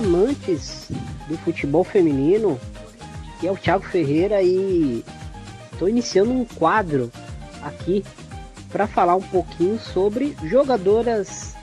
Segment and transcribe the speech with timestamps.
[0.00, 0.88] amantes
[1.28, 2.58] do futebol feminino,
[3.38, 5.04] que é o Thiago Ferreira e
[5.72, 7.12] estou iniciando um quadro
[7.62, 8.02] aqui
[8.72, 11.54] para falar um pouquinho sobre jogadoras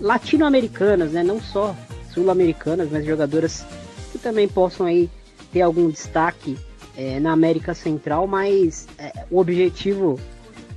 [0.00, 1.22] latino-americanas, né?
[1.22, 1.74] Não só
[2.14, 3.64] sul-americanas, mas jogadoras
[4.12, 5.10] que também possam aí
[5.52, 6.56] ter algum destaque
[6.96, 10.18] é, na América Central, mas é, o objetivo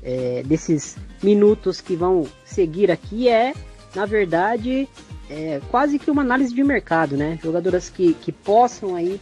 [0.01, 3.53] é, desses minutos que vão seguir aqui é,
[3.95, 4.89] na verdade,
[5.29, 7.39] é, quase que uma análise de mercado, né?
[7.41, 9.19] Jogadoras que, que possam aí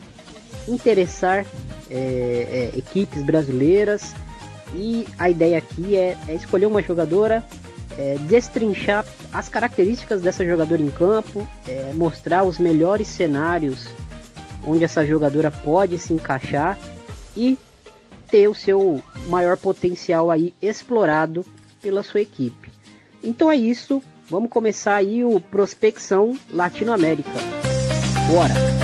[0.67, 1.45] interessar
[1.89, 4.13] é, é, equipes brasileiras
[4.73, 7.43] e a ideia aqui é, é escolher uma jogadora,
[7.97, 13.87] é, destrinchar as características dessa jogadora em campo, é, mostrar os melhores cenários
[14.65, 16.77] onde essa jogadora pode se encaixar
[17.35, 17.57] e
[18.29, 21.45] ter o seu maior potencial aí explorado
[21.81, 22.71] pela sua equipe.
[23.23, 27.29] Então é isso, vamos começar aí o Prospecção Latinoamérica.
[28.31, 28.80] Bora!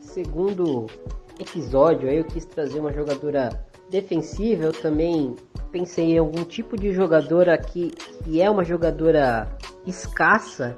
[0.00, 0.86] Segundo
[1.38, 3.50] episódio, aí eu quis trazer uma jogadora
[3.90, 4.64] defensiva.
[4.64, 5.36] Eu também
[5.70, 7.90] pensei em algum tipo de jogadora que,
[8.24, 9.48] que é uma jogadora
[9.86, 10.76] escassa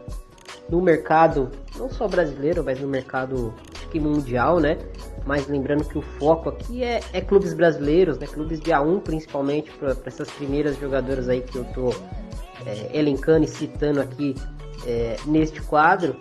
[0.69, 3.53] no mercado, não só brasileiro, mas no mercado
[3.91, 4.78] que mundial, né?
[5.27, 8.27] Mas lembrando que o foco aqui é, é clubes brasileiros, né?
[8.27, 11.91] Clubes de A1 principalmente, para essas primeiras jogadoras aí que eu tô
[12.64, 14.34] é, elencando e citando aqui
[14.87, 16.16] é, neste quadro.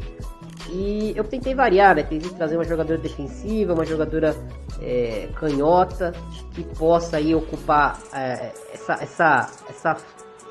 [0.72, 2.03] E eu tentei variar, né?
[2.03, 4.35] Tentei trazer uma jogadora defensiva, uma jogadora
[4.81, 6.13] é, canhota,
[6.52, 9.97] que possa aí ocupar é, essa, essa, essa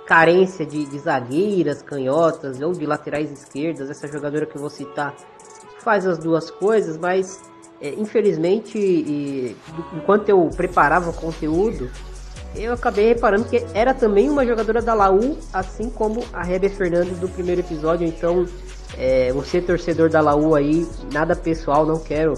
[0.06, 3.90] carência de, de, zagueiras, canhotas ou de laterais esquerdas.
[3.90, 5.14] Essa jogadora que eu vou citar
[5.80, 7.40] faz as duas coisas, mas
[7.80, 9.56] é, infelizmente, e,
[9.94, 11.88] enquanto eu preparava o conteúdo,
[12.56, 17.18] eu acabei reparando que era também uma jogadora da Laú, assim como a Hebe Fernandes
[17.18, 18.46] do primeiro episódio, então
[18.96, 22.34] é, você, torcedor da Laú aí, nada pessoal, não quero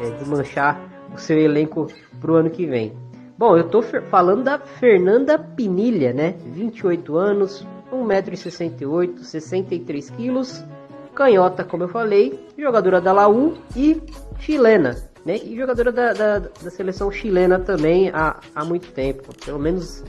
[0.00, 0.80] é, desmanchar
[1.14, 1.86] o seu elenco
[2.20, 2.92] pro ano que vem.
[3.38, 6.34] Bom, eu tô falando da Fernanda Pinilha, né?
[6.46, 10.64] 28 anos, 1,68m, 63kg,
[11.14, 14.00] canhota, como eu falei, jogadora da Laú e
[14.38, 15.36] chilena, né?
[15.36, 20.02] E jogadora da, da, da seleção chilena também há, há muito tempo, pelo menos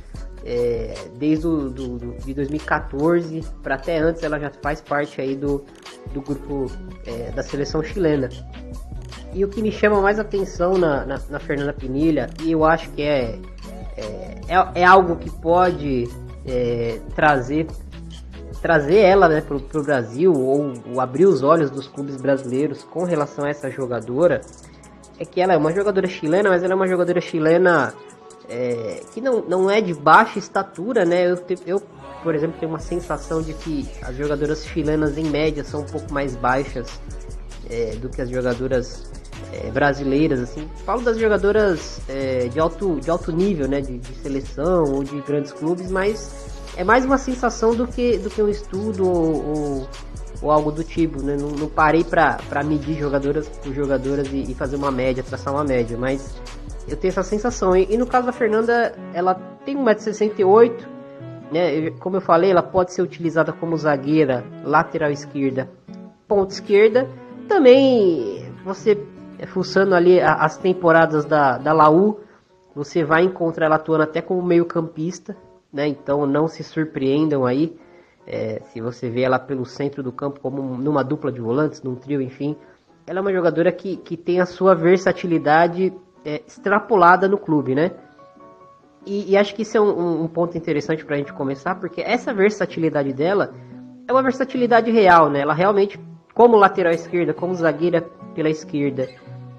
[0.45, 5.63] é, desde do, do, de 2014 para até antes ela já faz parte aí do,
[6.13, 6.71] do grupo
[7.05, 8.29] é, da seleção chilena.
[9.33, 12.89] E o que me chama mais atenção na, na, na Fernanda Pinilha, e eu acho
[12.91, 13.37] que é,
[13.95, 16.07] é, é, é algo que pode
[16.45, 17.67] é, trazer
[18.61, 23.03] trazer ela né, para o Brasil ou, ou, abrir os olhos dos clubes brasileiros com
[23.03, 24.41] relação a essa jogadora
[25.19, 27.93] é que ela é uma jogadora chilena, mas ela é uma jogadora chilena
[28.49, 31.31] é, que não, não é de baixa estatura, né?
[31.31, 31.81] Eu, eu,
[32.23, 36.11] por exemplo, tenho uma sensação de que as jogadoras chilenas, em média, são um pouco
[36.13, 36.99] mais baixas
[37.69, 39.09] é, do que as jogadoras
[39.53, 40.67] é, brasileiras, assim.
[40.85, 43.81] Falo das jogadoras é, de, alto, de alto nível, né?
[43.81, 46.31] De, de, seleção ou de grandes clubes, mas
[46.75, 49.89] é mais uma sensação do que, do que um estudo ou, ou,
[50.41, 51.35] ou algo do tipo, né?
[51.39, 55.63] Não, não parei para medir jogadoras por jogadoras e, e fazer uma média, traçar uma
[55.63, 56.35] média, mas
[56.87, 57.75] eu tenho essa sensação.
[57.75, 60.85] E, e no caso da Fernanda, ela tem 1,68m,
[61.51, 61.91] né?
[61.99, 65.69] Como eu falei, ela pode ser utilizada como zagueira, lateral esquerda,
[66.27, 67.09] ponta esquerda.
[67.47, 68.97] Também você
[69.39, 72.19] é, fuçando ali as temporadas da, da Laú,
[72.75, 75.35] você vai encontrar ela atuando até como meio campista,
[75.71, 75.87] né?
[75.87, 77.77] Então não se surpreendam aí
[78.25, 81.95] é, se você vê ela pelo centro do campo como numa dupla de volantes, num
[81.95, 82.55] trio, enfim.
[83.05, 85.93] Ela é uma jogadora que, que tem a sua versatilidade
[86.27, 87.91] é, extrapolada no clube, né?
[89.05, 92.01] E, e acho que isso é um, um ponto interessante para a gente começar, porque
[92.01, 93.53] essa versatilidade dela
[94.05, 95.39] é uma versatilidade real, né?
[95.39, 95.97] Ela realmente,
[96.33, 98.01] como lateral esquerda, como zagueira
[98.35, 99.07] pela esquerda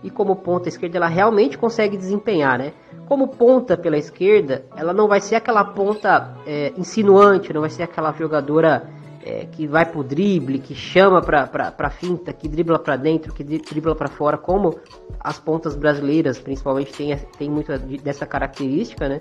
[0.04, 2.74] e como ponta esquerda, ela realmente consegue desempenhar, né?
[3.06, 7.84] Como ponta pela esquerda, ela não vai ser aquela ponta é, insinuante, não vai ser
[7.84, 8.86] aquela jogadora
[9.28, 13.32] é, que vai pro drible, que chama pra, pra, pra finta, que dribla para dentro,
[13.34, 14.80] que dribla para fora, como
[15.20, 19.18] as pontas brasileiras principalmente tem, tem muito dessa característica, né?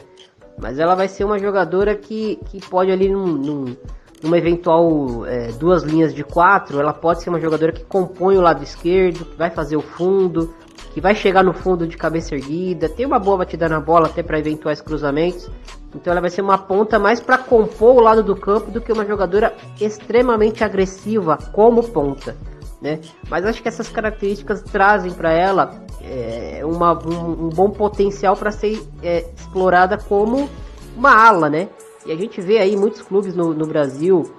[0.57, 3.75] Mas ela vai ser uma jogadora que, que pode ali num, num,
[4.23, 8.41] numa eventual é, duas linhas de quatro, ela pode ser uma jogadora que compõe o
[8.41, 10.55] lado esquerdo, que vai fazer o fundo,
[10.93, 14.23] que vai chegar no fundo de cabeça erguida, tem uma boa batida na bola até
[14.23, 15.51] para eventuais cruzamentos.
[15.95, 18.91] Então ela vai ser uma ponta mais para compor o lado do campo do que
[18.91, 22.35] uma jogadora extremamente agressiva como ponta.
[22.81, 22.99] Né?
[23.29, 28.51] Mas acho que essas características trazem para ela é, uma, um, um, bom potencial para
[28.51, 30.47] ser é, explorada como
[30.95, 31.69] uma ala, né?
[32.05, 34.31] E a gente vê aí muitos clubes no, no Brasil,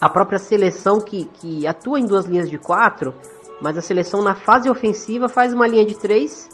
[0.00, 3.14] a própria seleção que, que atua em duas linhas de quatro,
[3.60, 6.48] mas a seleção na fase ofensiva faz uma linha de três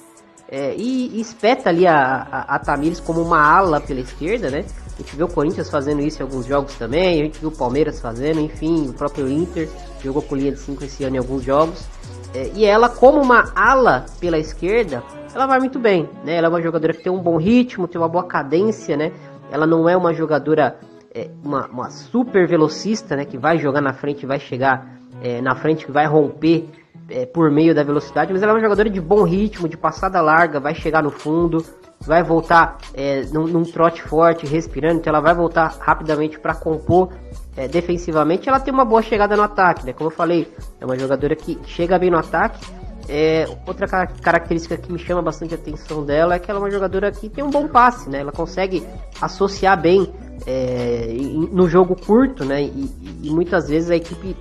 [0.54, 1.96] é, e, espeta ali a,
[2.30, 4.64] a, a Tamires como uma ala pela esquerda, né?
[4.86, 7.56] A gente viu o Corinthians fazendo isso em alguns jogos também, a gente viu o
[7.56, 9.68] Palmeiras fazendo, enfim, o próprio Inter
[10.00, 11.84] jogou com linha de 5 esse ano em alguns jogos.
[12.32, 15.02] É, e ela, como uma ala pela esquerda,
[15.34, 16.36] ela vai muito bem, né?
[16.36, 19.10] Ela é uma jogadora que tem um bom ritmo, tem uma boa cadência, né?
[19.50, 20.78] Ela não é uma jogadora,
[21.12, 23.24] é, uma, uma, super velocista, né?
[23.24, 26.68] Que vai jogar na frente, vai chegar é, na frente, que vai romper
[27.08, 30.20] é, por meio da velocidade, mas ela é uma jogadora de bom ritmo, de passada
[30.20, 31.64] larga, vai chegar no fundo,
[32.00, 37.12] vai voltar é, num, num, trote forte, respirando, então ela vai voltar rapidamente para compor
[37.56, 38.48] é, defensivamente.
[38.48, 39.92] Ela tem uma boa chegada no ataque, né?
[39.92, 42.64] Como eu falei, é uma jogadora que chega bem no ataque.
[43.06, 46.70] É, outra característica que me chama bastante a atenção dela é que ela é uma
[46.70, 48.20] jogadora que tem um bom passe, né?
[48.20, 48.86] Ela consegue
[49.20, 50.10] associar bem
[50.46, 51.08] é,
[51.52, 52.62] no jogo curto, né?
[52.62, 52.90] E,
[53.22, 54.34] e, muitas vezes a equipe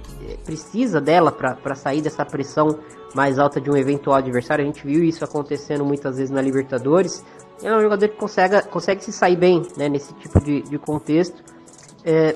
[0.45, 2.79] precisa dela para sair dessa pressão
[3.13, 4.63] mais alta de um eventual adversário.
[4.63, 7.23] A gente viu isso acontecendo muitas vezes na Libertadores.
[7.61, 11.43] É um jogador que consegue, consegue se sair bem né, nesse tipo de, de contexto.
[12.03, 12.35] É,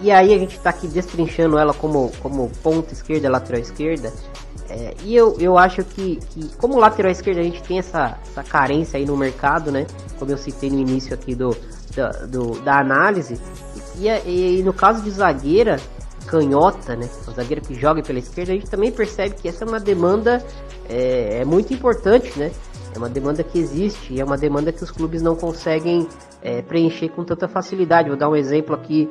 [0.00, 4.12] e aí a gente está aqui destrinchando ela como, como ponta esquerda, lateral esquerda.
[4.70, 8.44] É, e eu, eu acho que, que, como lateral esquerda, a gente tem essa, essa
[8.44, 9.86] carência aí no mercado, né?
[10.18, 11.56] Como eu citei no início aqui do,
[11.96, 13.40] da, do, da análise.
[13.98, 15.80] E, e, e, no caso de zagueira,
[16.28, 17.08] canhota, né?
[17.26, 20.44] O zagueiro que joga pela esquerda, a gente também percebe que essa é uma demanda
[20.88, 22.52] é, é muito importante, né?
[22.94, 26.06] É uma demanda que existe e é uma demanda que os clubes não conseguem
[26.42, 28.08] é, preencher com tanta facilidade.
[28.08, 29.08] Vou dar um exemplo aqui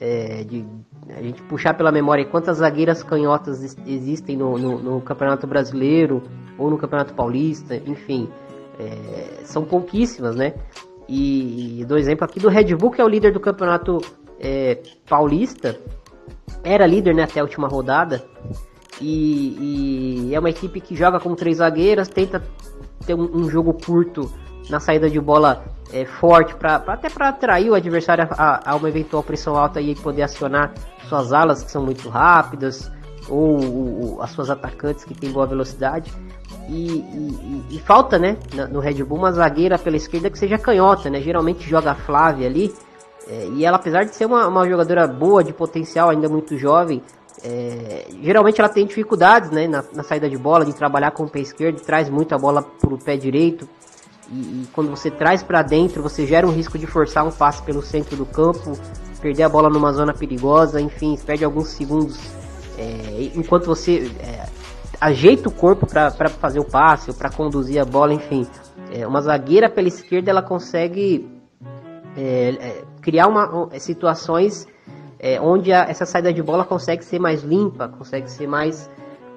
[0.00, 0.64] é, de
[1.08, 6.22] a gente puxar pela memória quantas zagueiras canhotas existem no, no, no Campeonato Brasileiro
[6.56, 8.28] ou no Campeonato Paulista, enfim,
[8.78, 10.54] é, são pouquíssimas, né?
[11.08, 13.98] E, e do exemplo aqui do Red Bull, que é o líder do Campeonato
[14.38, 15.78] é, Paulista,
[16.62, 18.24] era líder né, até a última rodada,
[19.00, 22.42] e, e, é uma equipe que joga com três zagueiras, tenta
[23.06, 24.30] ter um, um jogo curto
[24.68, 28.76] na saída de bola é, forte, pra, pra até para atrair o adversário a, a,
[28.76, 30.72] uma eventual pressão alta e poder acionar
[31.08, 32.90] suas alas que são muito rápidas
[33.28, 36.12] ou, ou as suas atacantes que têm boa velocidade.
[36.68, 38.36] E, e, e, falta, né,
[38.70, 41.20] no Red Bull uma zagueira pela esquerda que seja canhota, né?
[41.20, 42.72] Geralmente joga a Flávia ali.
[43.30, 47.00] É, e ela, apesar de ser uma, uma jogadora boa, de potencial, ainda muito jovem,
[47.44, 51.30] é, geralmente ela tem dificuldades né, na, na, saída de bola, de trabalhar com o
[51.30, 53.68] pé esquerdo, traz muito a bola para o pé direito.
[54.32, 57.62] E, e quando você traz para dentro, você gera um risco de forçar um passe
[57.62, 58.76] pelo centro do campo,
[59.22, 62.18] perder a bola numa zona perigosa, enfim, perde alguns segundos
[62.76, 64.46] é, enquanto você é,
[65.00, 68.44] ajeita o corpo para fazer o passe ou para conduzir a bola, enfim.
[68.92, 71.30] É, uma zagueira pela esquerda ela consegue
[72.16, 74.66] é, é, criar uma, situações
[75.18, 78.90] é, onde a, essa saída de bola consegue ser mais limpa, consegue ser mais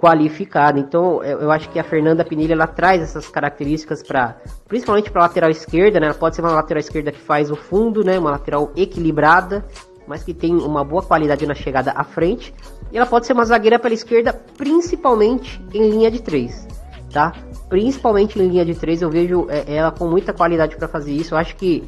[0.03, 0.77] qualificada.
[0.77, 4.35] Então, eu, eu acho que a Fernanda Pinilha ela traz essas características para,
[4.67, 6.07] principalmente para lateral esquerda, né?
[6.07, 8.19] Ela pode ser uma lateral esquerda que faz o fundo, né?
[8.19, 9.65] Uma lateral equilibrada,
[10.05, 12.53] mas que tem uma boa qualidade na chegada à frente.
[12.91, 16.67] E ela pode ser uma zagueira pela esquerda, principalmente em linha de três,
[17.09, 17.31] tá?
[17.69, 21.33] Principalmente em linha de três, eu vejo é, ela com muita qualidade para fazer isso.
[21.33, 21.81] Eu acho que,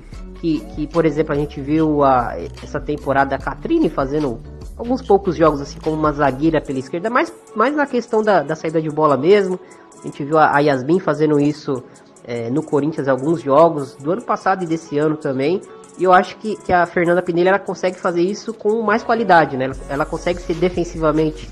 [0.46, 4.40] que, que, por exemplo, a gente viu a, essa temporada a Catrine fazendo
[4.78, 8.56] alguns poucos jogos assim como uma zagueira pela esquerda, mas mais na questão da, da
[8.56, 9.60] saída de bola mesmo.
[10.00, 11.84] A gente viu a, a Yasmin fazendo isso
[12.24, 15.62] é, no Corinthians alguns jogos do ano passado e desse ano também.
[15.98, 19.58] E eu acho que, que a Fernanda Pinelli ela consegue fazer isso com mais qualidade,
[19.58, 19.66] né?
[19.66, 21.50] Ela, ela consegue ser defensivamente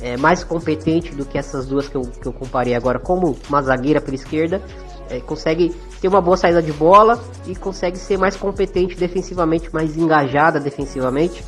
[0.00, 3.62] é, mais competente do que essas duas que eu, que eu comparei agora, como uma
[3.62, 4.62] zagueira pela esquerda.
[5.08, 9.96] É, consegue ter uma boa saída de bola e consegue ser mais competente defensivamente, mais
[9.96, 11.44] engajada defensivamente.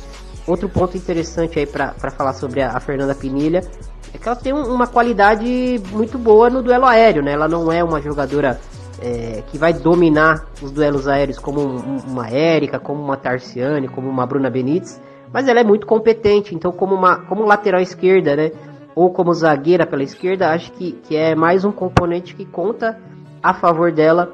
[0.47, 3.61] Outro ponto interessante aí para falar sobre a, a, Fernanda Pinilha
[4.13, 7.33] é que ela tem um, uma qualidade muito boa no duelo aéreo, né?
[7.33, 8.59] Ela não é uma jogadora
[9.01, 14.09] é, que vai dominar os duelos aéreos como um, uma Érica, como uma Tarciane, como
[14.09, 14.99] uma Bruna Benítez,
[15.31, 18.51] mas ela é muito competente, então como, uma, como lateral esquerda, né?
[18.95, 22.99] Ou como zagueira pela esquerda, acho que, que é mais um componente que conta
[23.41, 24.33] a favor dela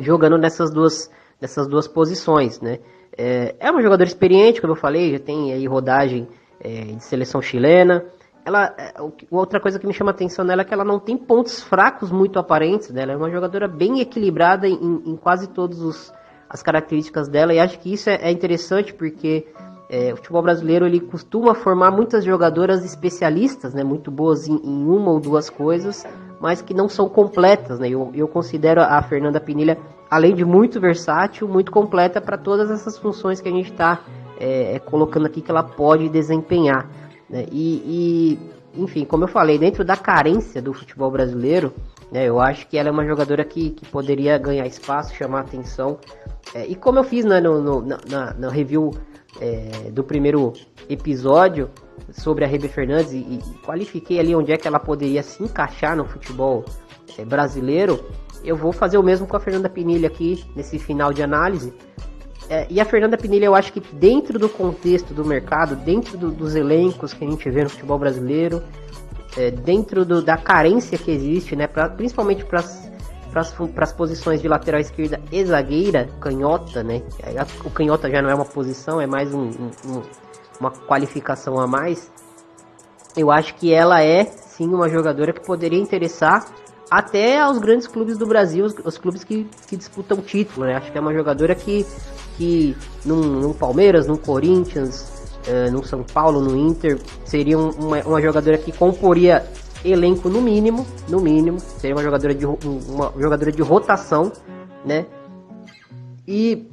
[0.00, 2.78] jogando nessas duas, nessas duas posições, né?
[3.16, 6.26] É, é uma jogadora experiente, como eu falei, já tem aí rodagem
[6.60, 8.04] é, de seleção chilena.
[8.44, 8.94] Ela, é,
[9.30, 12.38] outra coisa que me chama atenção nela é que ela não tem pontos fracos muito
[12.38, 12.90] aparentes.
[12.90, 13.02] Né?
[13.02, 16.12] Ela é uma jogadora bem equilibrada em, em quase todas
[16.48, 17.54] as características dela.
[17.54, 19.46] E acho que isso é, é interessante porque
[19.88, 23.84] é, o futebol brasileiro ele costuma formar muitas jogadoras especialistas, né?
[23.84, 26.04] muito boas em, em uma ou duas coisas,
[26.44, 27.80] mas que não são completas.
[27.80, 27.88] Né?
[27.88, 29.78] Eu, eu considero a Fernanda Pinilha
[30.10, 34.04] além de muito versátil, muito completa para todas essas funções que a gente está
[34.38, 36.86] é, é, colocando aqui que ela pode desempenhar.
[37.30, 37.46] Né?
[37.50, 38.36] E,
[38.76, 41.72] e, enfim, como eu falei, dentro da carência do futebol brasileiro,
[42.12, 45.96] né, eu acho que ela é uma jogadora que, que poderia ganhar espaço, chamar atenção.
[46.54, 48.90] É, e como eu fiz né, no, no, na, na review
[49.40, 50.52] é, do primeiro
[50.90, 51.70] episódio
[52.12, 56.04] sobre a Rebe Fernandes e, qualifiquei ali onde é que ela poderia se encaixar no
[56.04, 56.64] futebol
[57.18, 58.04] é, brasileiro,
[58.44, 61.72] eu vou fazer o mesmo com a Fernanda Pinilha aqui nesse final de análise.
[62.48, 66.30] É, e a Fernanda Pinilha, eu acho que dentro do contexto do mercado, dentro do,
[66.30, 68.62] dos elencos que a gente vê no futebol brasileiro,
[69.36, 72.60] é, dentro do, da carência que existe, né, pra, principalmente para
[73.40, 77.02] as posições de lateral esquerda e zagueira, canhota, né?
[77.64, 80.02] O canhota já não é uma posição, é mais um, um,
[80.60, 82.10] uma qualificação a mais.
[83.16, 86.46] Eu acho que ela é sim uma jogadora que poderia interessar
[86.90, 90.76] até aos grandes clubes do Brasil, os, os clubes que, que disputam título, né?
[90.76, 91.86] Acho que é uma jogadora que,
[92.36, 98.58] que num, num Palmeiras, num Corinthians, uh, São Paulo, no Inter, seria uma, uma jogadora
[98.58, 99.44] que comporia
[99.84, 104.32] elenco no mínimo, no mínimo, seria uma jogadora de, uma jogadora de rotação,
[104.84, 105.06] né?
[106.26, 106.68] E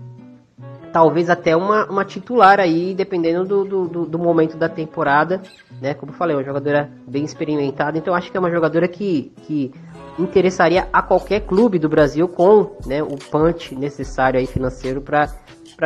[0.91, 5.41] talvez até uma, uma titular aí, dependendo do, do, do, momento da temporada,
[5.81, 5.93] né?
[5.93, 9.71] Como eu falei, uma jogadora bem experimentada, então acho que é uma jogadora que, que
[10.19, 15.29] interessaria a qualquer clube do Brasil com né, o punch necessário aí financeiro para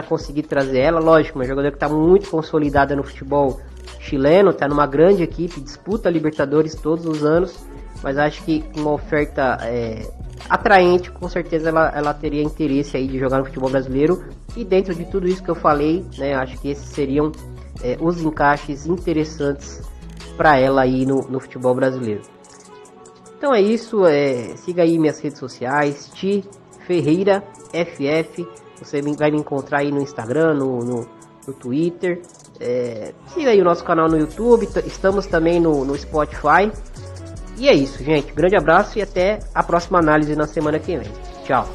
[0.08, 1.00] conseguir trazer ela.
[1.00, 3.60] Lógico, uma jogadora que está muito consolidada no futebol
[4.00, 7.66] chileno, está numa grande equipe, disputa Libertadores todos os anos,
[8.04, 10.08] mas acho que uma oferta é,
[10.50, 14.24] atraente, com certeza ela, ela teria interesse aí de jogar no futebol brasileiro.
[14.56, 17.32] E dentro de tudo isso que eu falei, né, acho que esses seriam
[17.84, 19.82] é, os encaixes interessantes
[20.38, 22.22] para ela aí no, no futebol brasileiro.
[23.38, 26.44] Então é isso, é, siga aí minhas redes sociais, Ti
[26.86, 28.48] Ferreira FF.
[28.80, 31.08] Você vai me encontrar aí no Instagram, no, no,
[31.48, 32.22] no Twitter.
[32.60, 36.72] É, siga aí o nosso canal no YouTube, estamos também no, no Spotify.
[37.58, 38.34] E é isso, gente.
[38.34, 41.12] Grande abraço e até a próxima análise na semana que vem.
[41.46, 41.68] Tchau.